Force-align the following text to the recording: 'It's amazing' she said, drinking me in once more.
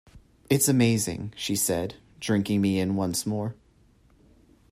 'It's 0.49 0.67
amazing' 0.67 1.31
she 1.37 1.55
said, 1.55 1.93
drinking 2.19 2.59
me 2.59 2.79
in 2.79 2.95
once 2.95 3.23
more. 3.27 3.53